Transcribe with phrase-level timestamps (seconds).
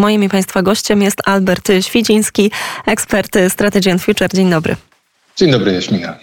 [0.00, 2.50] Moim i Państwa gościem jest Albert Świdziński,
[2.86, 4.28] ekspert Strategy and Future.
[4.34, 4.76] Dzień dobry.
[5.36, 6.18] Dzień dobry, Jaśmina.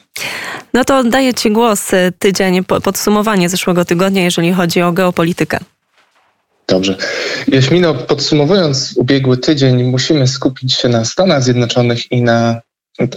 [0.74, 1.92] No to oddaję Ci głos.
[2.20, 5.60] Tydzień, podsumowanie zeszłego tygodnia, jeżeli chodzi o geopolitykę.
[6.68, 6.98] Dobrze.
[7.48, 12.62] Jaśmino, podsumowując ubiegły tydzień, musimy skupić się na Stanach Zjednoczonych i na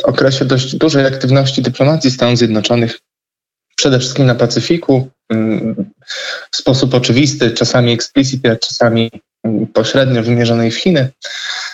[0.03, 2.99] okresie dość dużej aktywności dyplomacji Stanów Zjednoczonych,
[3.77, 5.91] przede wszystkim na Pacyfiku, mm,
[6.51, 9.11] w sposób oczywisty, czasami explicit, a czasami
[9.73, 11.09] pośrednio wymierzonej w Chiny.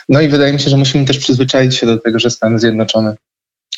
[0.09, 3.17] No i wydaje mi się, że musimy też przyzwyczaić się do tego, że Stany Zjednoczone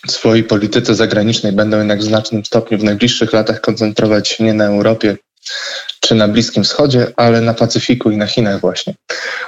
[0.06, 4.54] w swojej polityce zagranicznej będą jednak w znacznym stopniu w najbliższych latach koncentrować się nie
[4.54, 5.16] na Europie
[6.00, 8.94] czy na Bliskim Wschodzie, ale na Pacyfiku i na Chinach właśnie.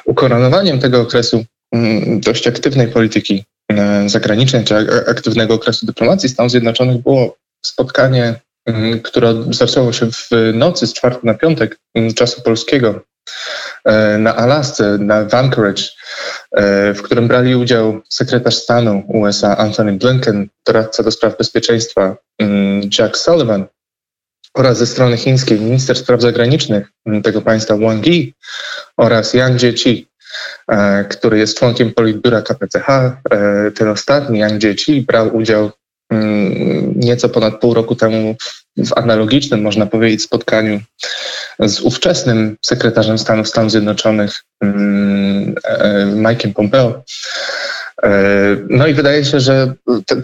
[0.05, 4.77] Ukoronowaniem tego okresu mm, dość aktywnej polityki e, zagranicznej, czy
[5.09, 7.36] aktywnego okresu dyplomacji Stanów Zjednoczonych było
[7.66, 8.34] spotkanie,
[8.66, 13.02] mm, które zaczęło się w nocy z czwartku na piątek mm, czasu polskiego
[14.19, 15.83] na Alasce, na Anchorage,
[16.52, 22.17] e, w którym brali udział sekretarz stanu USA Anthony Blinken, doradca do spraw bezpieczeństwa
[22.98, 23.67] Jack Sullivan
[24.55, 28.34] oraz ze strony chińskiej minister spraw zagranicznych tego państwa Wang Yi
[28.97, 30.09] oraz Yang Jiechi,
[30.69, 32.89] e, który jest członkiem politbiura KPCH.
[32.91, 35.72] E, ten ostatni, Yang Jiechi, brał udział mm,
[36.97, 38.36] nieco ponad pół roku temu
[38.77, 40.80] w analogicznym, można powiedzieć, spotkaniu
[41.58, 47.03] z ówczesnym sekretarzem stanu Stanów Zjednoczonych, mm, e, Mike'em Pompeo.
[48.69, 49.72] No i wydaje się, że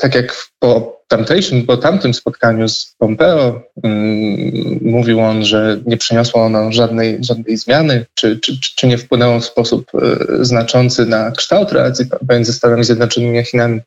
[0.00, 6.42] tak jak po tamtejszym, po tamtym spotkaniu z Pompeo um, mówił on, że nie przyniosło
[6.44, 11.72] ono żadnej, żadnej zmiany, czy, czy, czy nie wpłynęło w sposób e, znaczący na kształt
[11.72, 13.80] relacji między Stanami Zjednoczonymi a Chinami.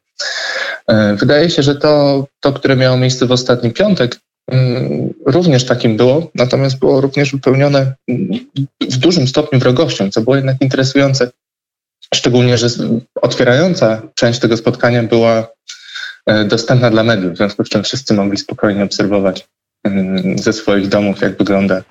[0.88, 4.20] E, wydaje się, że to, to, które miało miejsce w ostatni piątek,
[4.52, 7.94] mm, również takim było, natomiast było również wypełnione
[8.82, 11.32] w dużym stopniu wrogością, co było jednak interesujące.
[12.16, 12.68] Szczególnie, że
[13.22, 15.48] otwierająca część tego spotkania była
[16.30, 19.48] E, dostępna dla mediów, w związku z czym wszyscy mogli spokojnie obserwować
[19.84, 21.82] mm, ze swoich domów, jak wygląda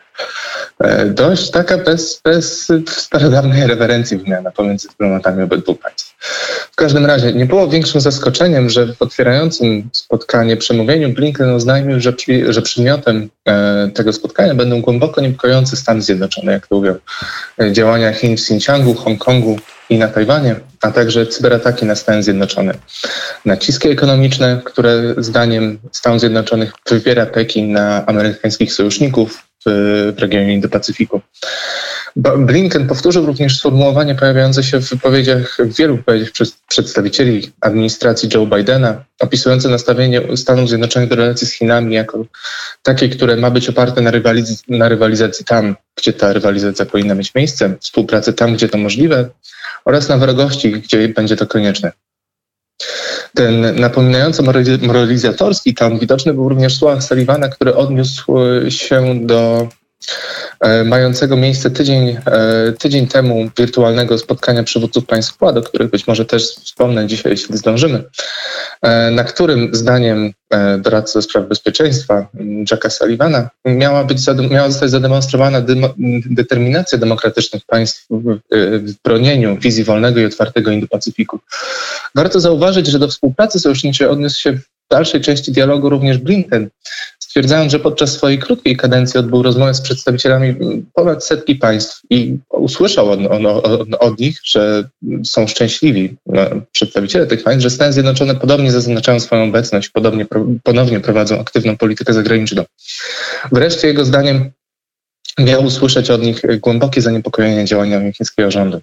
[1.07, 6.15] dość taka bez, bez starodawnej rewerencji wymiana pomiędzy dyplomatami obydwu państw.
[6.73, 12.13] W każdym razie nie było większym zaskoczeniem, że w otwierającym spotkanie przemówieniu Blinken oznajmił, że,
[12.49, 16.95] że przedmiotem e, tego spotkania będą głęboko niepokojące Stany Zjednoczone, jak to mówią,
[17.73, 19.59] działania Chin w Xinjiangu, Hongkongu
[19.91, 22.75] i na Tajwanie, a także cyberataki na Stany Zjednoczone.
[23.45, 31.21] Naciski ekonomiczne, które zdaniem Stanów Zjednoczonych wywiera Pekin na amerykańskich sojuszników w, regionie Indo-Pacyfiku.
[32.39, 36.31] Blinken powtórzył również sformułowanie pojawiające się w wypowiedziach, w wielu wypowiedziach
[36.69, 42.25] przedstawicieli administracji Joe Bidena, opisujące nastawienie Stanów Zjednoczonych do relacji z Chinami jako
[42.83, 47.35] takie, które ma być oparte na, rywaliz na rywalizacji tam, gdzie ta rywalizacja powinna mieć
[47.35, 49.29] miejsce, współpracy tam, gdzie to możliwe
[49.85, 51.93] oraz na wrogości, gdzie będzie to konieczne.
[53.35, 54.43] Ten napominający
[54.83, 58.35] moralizatorski tam widoczny był również słowa Sullivana, który odniósł
[58.69, 59.69] się do
[60.85, 66.25] mającego miejsce tydzień, e, tydzień temu wirtualnego spotkania przywódców państw Wkład, o których być może
[66.25, 68.05] też wspomnę dzisiaj, jeśli zdążymy,
[68.83, 70.33] e, na którym zdaniem
[70.79, 72.27] doradcy do spraw bezpieczeństwa
[72.71, 74.19] Jacka Sullivana miała, być,
[74.51, 75.63] miała zostać zademonstrowana
[76.27, 78.39] determinacja demokratycznych państw w,
[78.79, 81.39] w bronieniu wizji wolnego i otwartego Indo-Pacyfiku.
[82.15, 86.71] Warto zauważyć, że do współpracy sojuszniczej odniósł się w dalszej części dialogu również Blinken,
[87.29, 90.55] stwierdzając, że podczas swojej krótkiej kadencji odbył rozmowę z przedstawicielami
[90.95, 94.89] ponad setki państw i usłyszał on, on, on, od nich, że
[95.25, 100.27] są szczęśliwi no, przedstawiciele tych państw, że Stany Zjednoczone podobnie zaznaczają swoją obecność, podobnie,
[100.63, 102.65] ponownie prowadzą aktywną politykę zagraniczną.
[103.53, 104.51] Wreszcie jego zdaniem
[105.39, 108.81] miał usłyszeć od nich głębokie zaniepokojenie działaniami chińskiego rządu.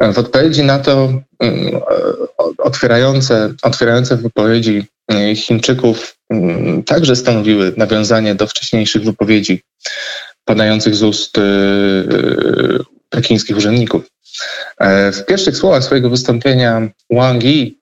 [0.00, 1.80] W odpowiedzi na to mm,
[2.58, 4.86] otwierające, otwierające wypowiedzi
[5.34, 6.16] Chińczyków
[6.86, 9.62] także stanowiły nawiązanie do wcześniejszych wypowiedzi
[10.44, 12.78] padających z ust y, y,
[13.10, 14.02] pekińskich urzędników.
[14.78, 17.78] E, w pierwszych słowach swojego wystąpienia Wang Yi,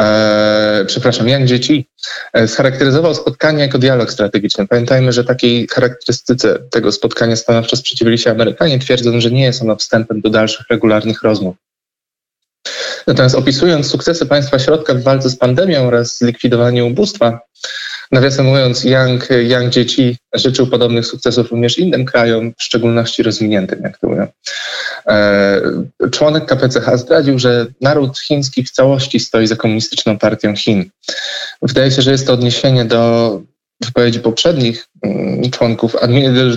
[0.00, 1.86] e, przepraszam, Yang Jiechi,
[2.32, 4.66] e, scharakteryzował spotkanie jako dialog strategiczny.
[4.66, 9.76] Pamiętajmy, że takiej charakterystyce tego spotkania stanowczo sprzeciwili się Amerykanie, twierdząc, że nie jest ono
[9.76, 11.56] wstępem do dalszych regularnych rozmów.
[13.06, 17.40] Natomiast opisując sukcesy państwa środka w walce z pandemią oraz zlikwidowaniu ubóstwa,
[18.12, 23.98] nawiasem mówiąc, Yang, Yang Dzieci życzył podobnych sukcesów również innym krajom, w szczególności rozwiniętym, jak
[23.98, 24.26] to mówią.
[25.08, 25.60] E,
[26.10, 30.90] członek KPCH zdradził, że naród chiński w całości stoi za komunistyczną partią Chin.
[31.62, 33.40] Wydaje się, że jest to odniesienie do
[33.84, 35.96] wypowiedzi poprzednich mm, członków,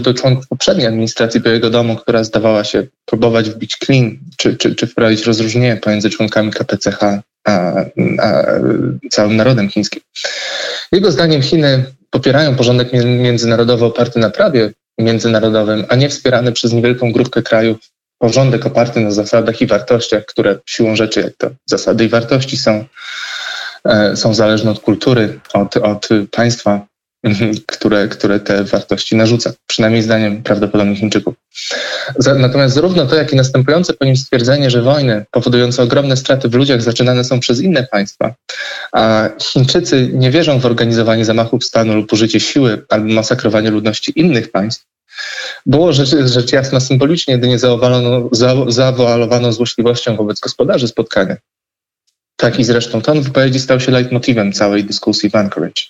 [0.01, 4.87] do członków poprzedniej administracji Białego Domu, która zdawała się próbować wbić klin, czy, czy, czy
[4.87, 6.99] wprowadzić rozróżnienie pomiędzy członkami KPCH
[7.47, 7.75] a,
[8.19, 8.43] a
[9.11, 10.01] całym narodem chińskim.
[10.91, 17.11] Jego zdaniem Chiny popierają porządek międzynarodowy oparty na prawie międzynarodowym, a nie wspierany przez niewielką
[17.11, 17.77] grupkę krajów
[18.17, 22.85] porządek oparty na zasadach i wartościach, które siłą rzeczy, jak to zasady i wartości są,
[23.85, 26.88] e, są zależne od kultury, od, od państwa,
[27.65, 31.35] które, które te wartości narzuca, przynajmniej zdaniem prawdopodobnie Chińczyków.
[32.37, 36.53] Natomiast zarówno to, jak i następujące po nim stwierdzenie, że wojny powodujące ogromne straty w
[36.53, 38.35] ludziach zaczynane są przez inne państwa,
[38.91, 44.51] a Chińczycy nie wierzą w organizowanie zamachów stanu lub użycie siły albo masakrowanie ludności innych
[44.51, 44.85] państw,
[45.65, 47.59] było rzecz, rzecz jasna symbolicznie, jedynie
[48.67, 51.35] zawoalowaną złośliwością wobec gospodarzy spotkania.
[52.39, 55.81] Taki zresztą ton wypowiedzi stał się leitmotivem całej dyskusji w Anchorage.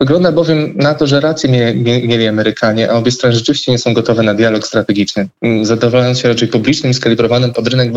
[0.00, 1.74] Wygląda bowiem na to, że rację
[2.04, 5.28] mieli Amerykanie, a obie strony rzeczywiście nie są gotowe na dialog strategiczny,
[5.62, 7.90] zadowalając się raczej publicznym skalibrowanym pod rynek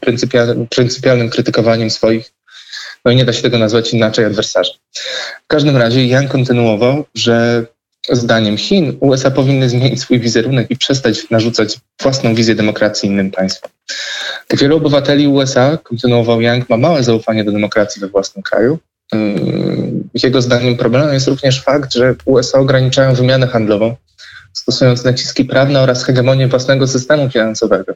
[0.00, 2.32] pryncypialnym, pryncypialnym krytykowaniem swoich,
[3.04, 4.72] no i nie da się tego nazwać inaczej, adwersarzy.
[5.44, 7.66] W każdym razie Jan kontynuował, że
[8.12, 13.70] zdaniem Chin USA powinny zmienić swój wizerunek i przestać narzucać własną wizję demokracji innym państwom.
[14.52, 18.78] Wielu obywateli USA, kontynuował Yang, ma małe zaufanie do demokracji we własnym kraju.
[20.22, 23.96] Jego zdaniem problemem jest również fakt, że USA ograniczają wymianę handlową
[24.56, 27.94] stosując naciski prawne oraz hegemonię własnego systemu finansowego,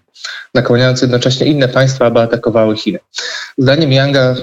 [0.54, 2.98] nakłaniając jednocześnie inne państwa, aby atakowały Chiny.
[3.58, 4.36] Zdaniem Younga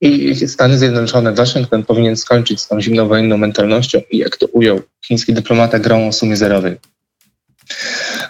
[0.00, 4.80] i Stany Zjednoczone, Waszyngton powinien skończyć z tą zimną wojenną mentalnością i jak to ujął
[5.04, 6.76] chiński dyplomata grą o sumie zerowej.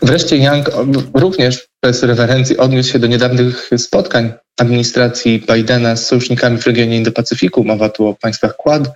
[0.03, 0.71] Wreszcie Young
[1.15, 7.65] również bez rewerencji odniósł się do niedawnych spotkań administracji Bidena z sojusznikami w regionie Indo-Pacyfiku.
[7.65, 8.91] Mowa tu o państwach Quad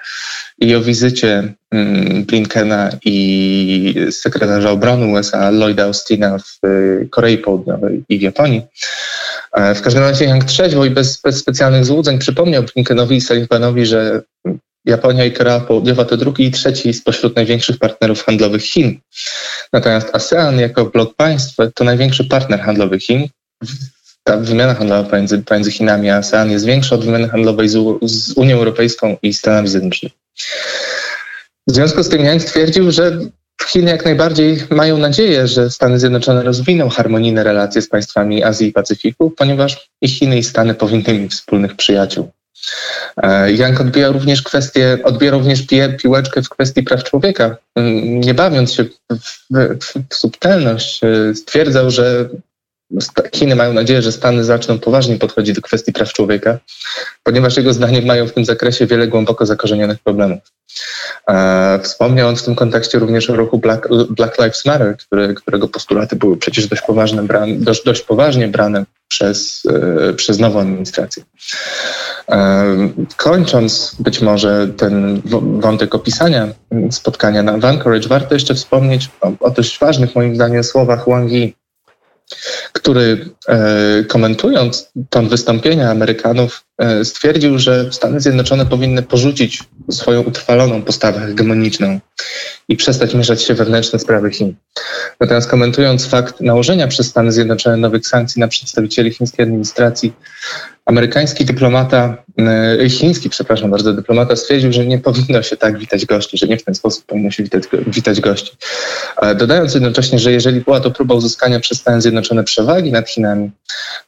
[0.58, 8.04] i o wizycie mm, Blinkena i sekretarza obrony USA Lloyda Austina w y, Korei Południowej
[8.08, 8.62] i w Japonii.
[9.52, 13.86] E, w każdym razie Young trzeźwo i bez, bez specjalnych złudzeń przypomniał Blinkenowi i Sullivanowi,
[13.86, 14.22] że
[14.84, 19.00] Japonia i Korea Południowa to drugi i trzeci spośród największych partnerów handlowych Chin.
[19.72, 23.28] Natomiast ASEAN jako blok państw to największy partner handlowy Chin.
[24.24, 28.32] Ta wymiana handlowa pomiędzy, pomiędzy Chinami a ASEAN jest większa od wymiany handlowej z, z
[28.36, 30.16] Unią Europejską i Stanami Zjednoczonymi.
[31.68, 33.18] W związku z tym Yang stwierdził, że
[33.66, 38.72] Chiny jak najbardziej mają nadzieję, że Stany Zjednoczone rozwiną harmonijne relacje z państwami Azji i
[38.72, 42.30] Pacyfiku, ponieważ i Chiny i Stany powinny mieć wspólnych przyjaciół.
[43.56, 45.66] Jank e, odbija również kwestię, odbija również
[46.02, 47.56] piłeczkę w kwestii praw człowieka.
[47.74, 48.90] Mm, nie bawiąc się w,
[49.80, 52.28] w, w subtelność, e, stwierdzał, że
[53.34, 56.58] Chiny mają nadzieję, że Stany zaczną poważnie podchodzić do kwestii praw człowieka,
[57.22, 60.38] ponieważ jego zdaniem mają w tym zakresie wiele głęboko zakorzenionych problemów.
[61.28, 65.68] E, wspomniał on w tym kontekście również o ruchu Black, Black Lives Matter, który, którego
[65.68, 67.26] postulaty były przecież dość, poważne,
[67.58, 69.62] dość, dość poważnie brane przez,
[70.16, 71.22] przez nową administrację.
[73.16, 75.22] Kończąc być może ten
[75.60, 76.48] wątek opisania
[76.90, 81.54] spotkania na Anchorage, warto jeszcze wspomnieć o, o dość ważnych moim zdaniem słowach Wang Yi,
[82.72, 86.63] który e, komentując ton wystąpienia Amerykanów
[87.04, 92.00] stwierdził, że Stany Zjednoczone powinny porzucić swoją utrwaloną postawę hegemoniczną
[92.68, 94.54] i przestać mieszać się wewnętrzne sprawy Chin.
[95.20, 100.12] Natomiast komentując fakt nałożenia przez Stany Zjednoczone nowych sankcji na przedstawicieli chińskiej administracji,
[100.86, 102.24] amerykański dyplomata,
[102.80, 106.56] e, chiński, przepraszam bardzo, dyplomata stwierdził, że nie powinno się tak witać gości, że nie
[106.56, 108.56] w ten sposób powinno się witać, witać gości.
[109.36, 113.50] Dodając jednocześnie, że jeżeli była to próba uzyskania przez Stany Zjednoczone przewagi nad Chinami,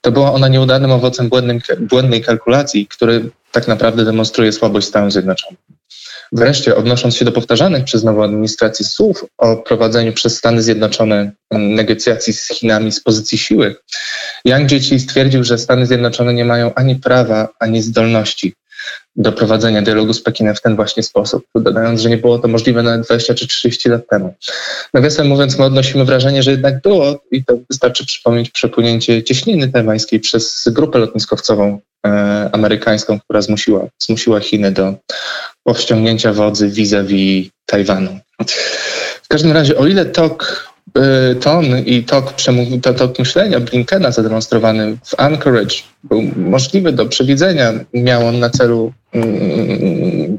[0.01, 2.56] to była ona nieudanym owocem błędnej, błędnej kalkulacji,
[2.91, 5.59] który tak naprawdę demonstruje słabość Stanów Zjednoczonych.
[6.33, 12.33] Wreszcie, odnosząc się do powtarzanych przez nową administrację słów o prowadzeniu przez Stany Zjednoczone negocjacji
[12.33, 13.77] z Chinami z pozycji siły,
[14.45, 18.55] Yang Jiechi stwierdził, że Stany Zjednoczone nie mają ani prawa, ani zdolności
[19.17, 22.83] do prowadzenia dialogu z Pekinem w ten właśnie sposób, dodając, że nie było to możliwe
[22.83, 24.35] nawet 20 czy 30 lat temu.
[24.95, 30.21] Nawiasem mówiąc, my odnosimy wrażenie, że jednak było i to wystarczy przypomnieć przepłynięcie cieśniny tajwańskiej
[30.21, 31.81] przez grupę lotniskowcową
[32.53, 34.95] amerykańską, która zmusiła, zmusiła Chiny do
[35.65, 38.19] powściągnięcia wodzy vis-a-vis Tajwanu.
[39.23, 40.67] W każdym razie, o ile tok
[40.99, 42.35] Y, ton i tok,
[42.83, 45.75] to, tok myślenia Blinkena zademonstrowany w Anchorage
[46.05, 47.73] był możliwy do przewidzenia.
[47.95, 50.37] Miał on na celu mm,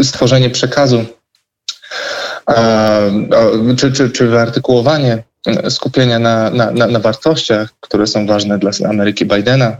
[0.00, 1.04] y, stworzenie przekazu
[3.76, 5.22] czy, czy, czy wyartykułowanie
[5.68, 9.76] skupienia na, na, na, wartościach, które są ważne dla Ameryki Bidena.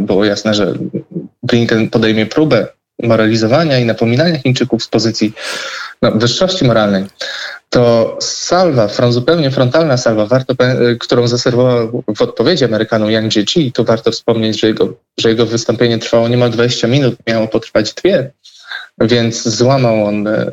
[0.00, 0.74] Było jasne, że
[1.42, 2.66] Blinken podejmie próbę
[3.02, 5.32] moralizowania i napominania Chińczyków z pozycji
[6.02, 7.04] no, wyższości moralnej,
[7.70, 10.54] to salwa, zupełnie frontalna salwa, warto,
[11.00, 15.98] którą zaserwował w odpowiedzi Amerykanom Yang Jiechi, tu warto wspomnieć, że jego, że jego wystąpienie
[15.98, 18.30] trwało niemal 20 minut, miało potrwać dwie,
[19.00, 20.50] więc złamał on e,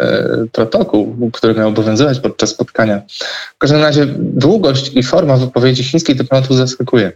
[0.52, 3.02] protokół, który miał obowiązywać podczas spotkania.
[3.56, 7.12] W każdym razie długość i forma wypowiedzi chińskich dyplomatów zaskakuje.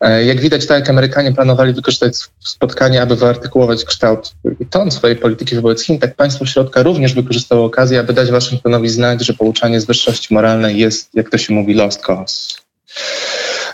[0.00, 5.16] E, jak widać, tak jak Amerykanie planowali wykorzystać spotkanie, aby wyartykułować kształt i ton swojej
[5.16, 9.80] polityki wobec Chin, tak państwo środka również wykorzystało okazję, aby dać Waszyngtonowi znać, że pouczanie
[9.80, 12.54] z wyższości moralnej jest, jak to się mówi, lost cause.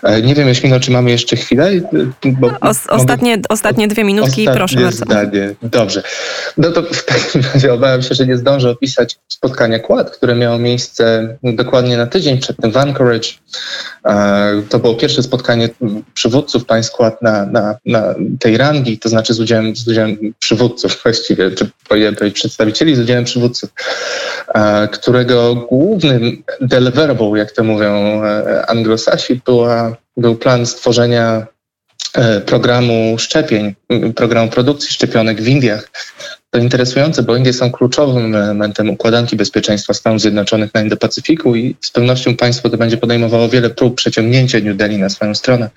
[0.02, 1.70] E, nie wiem, Jaśmino, czy mamy jeszcze chwilę?
[2.24, 3.48] Bo Os, ostatnie, mogę...
[3.48, 5.04] ostatnie dwie minutki, ostatnie proszę bardzo.
[5.04, 5.54] Zdanie.
[5.62, 6.02] Dobrze.
[6.56, 10.58] No to w takim razie obawiam się, że nie zdążę opisać spotkania Quad, które miało
[10.58, 13.28] miejsce dokładnie na tydzień przed tym w Anchorage.
[14.04, 15.68] E, to było pierwsze spotkanie
[16.14, 21.00] przywódców państw Quad na, na, na tej rangi, to znaczy z udziałem, z udziałem przywódców
[21.02, 23.70] właściwie, czy powinienem powiedzieć przedstawicieli z udziałem przywódców,
[24.54, 28.22] e, którego głównym deliverable, jak to mówią
[28.68, 29.89] anglosasi, była
[30.20, 31.46] był plan stworzenia
[32.14, 33.74] e, programu szczepień,
[34.16, 35.90] programu produkcji szczepionek w Indiach,
[36.50, 41.90] to interesujące, bo Indie są kluczowym elementem układanki bezpieczeństwa Stanów Zjednoczonych na Indo-Pacyfiku i z
[41.90, 45.70] pewnością państwo to będzie podejmowało wiele prób przeciągnięcia New Delhi na swoją stronę.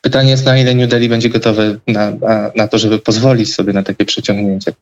[0.00, 2.12] Pytanie jest, na ile New Delhi będzie gotowe na,
[2.56, 4.72] na, to, żeby pozwolić sobie na takie przeciągnięcie.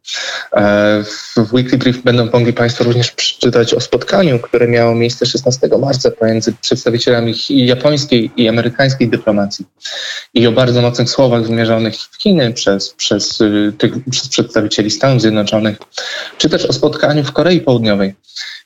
[0.53, 5.69] E, w Weekly Brief będą mogli Państwo również przeczytać o spotkaniu, które miało miejsce 16
[5.81, 9.67] marca pomiędzy przedstawicielami japońskiej i amerykańskiej dyplomacji
[10.35, 15.18] i o bardzo mocnych słowach wymierzonych w Chiny przez, przez, y, tych, przez przedstawicieli Stanów
[15.19, 15.79] Stanów Zjednoczonych,
[16.39, 18.15] czy też o spotkaniu w Korei Południowej,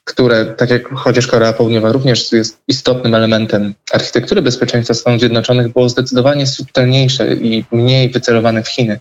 [0.05, 5.89] które, tak jak chociaż Korea Południowa również jest istotnym elementem architektury bezpieczeństwa Stanów Zjednoczonych, było
[5.89, 9.01] zdecydowanie subtelniejsze i mniej wycelowane w Chiny.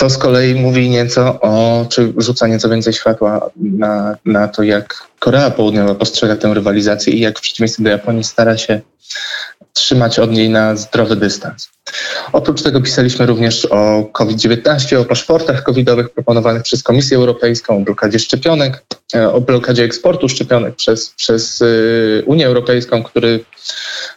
[0.00, 5.06] Co z kolei mówi nieco o, czy rzuca nieco więcej światła na, na to, jak
[5.18, 8.80] Korea Południowa postrzega tę rywalizację i jak w przeciwieństwie do Japonii stara się
[9.72, 11.68] trzymać od niej na zdrowy dystans.
[12.32, 18.18] Oprócz tego pisaliśmy również o COVID-19, o paszportach covidowych proponowanych przez Komisję Europejską, o blokadzie
[18.18, 21.66] szczepionek, e, o blokadzie eksportu szczepionek przez, przez e,
[22.24, 23.44] Unię Europejską, który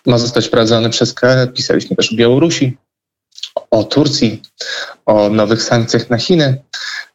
[0.05, 1.47] ma zostać wprowadzony przez KE.
[1.53, 2.77] Pisaliśmy też o Białorusi,
[3.73, 4.41] o Turcji,
[5.05, 6.61] o nowych sankcjach na Chiny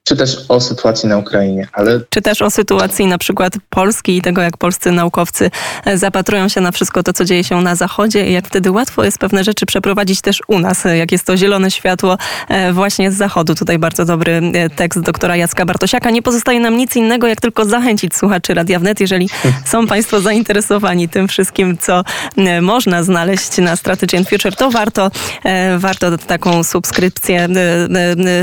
[0.09, 1.69] czy też o sytuacji na Ukrainie.
[1.73, 2.00] Ale...
[2.11, 5.50] Czy też o sytuacji na przykład Polski i tego, jak polscy naukowcy
[5.85, 9.05] e, zapatrują się na wszystko to, co dzieje się na Zachodzie i jak wtedy łatwo
[9.05, 13.12] jest pewne rzeczy przeprowadzić też u nas, e, jak jest to zielone światło e, właśnie
[13.12, 13.55] z Zachodu.
[13.55, 16.11] Tutaj bardzo dobry tekst doktora Jacka Bartosiaka.
[16.11, 19.29] Nie pozostaje nam nic innego, jak tylko zachęcić słuchaczy Radia Wnet, jeżeli
[19.65, 22.05] są Państwo zainteresowani tym wszystkim, co
[22.62, 25.11] można znaleźć na Strategy and Future, to warto,
[25.79, 27.49] warto taką subskrypcję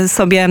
[0.08, 0.48] sobie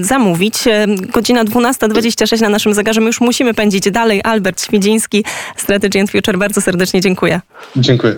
[0.00, 0.66] zamówić zamówić.
[0.66, 3.00] E, godzina 12.26 na naszym zegarze.
[3.00, 4.20] My już musimy pędzić dalej.
[4.24, 5.24] Albert Świdziński,
[5.56, 6.38] Strategy and Future.
[6.38, 7.40] Bardzo serdecznie dziękuję.
[7.76, 8.14] Dziękuję.